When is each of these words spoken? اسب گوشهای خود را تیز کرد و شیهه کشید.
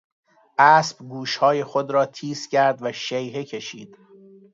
اسب 0.59 0.97
گوشهای 0.97 1.63
خود 1.63 1.91
را 1.91 2.05
تیز 2.05 2.47
کرد 2.47 2.77
و 2.81 2.91
شیهه 2.91 3.43
کشید. 3.43 3.97